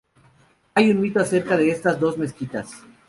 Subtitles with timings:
[0.73, 2.73] Hay un mito acerca de estas dos mezquitas.